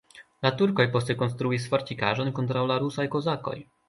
[0.45, 3.55] La turkoj poste konstruis fortikaĵon kontraŭ la rusaj kozakoj.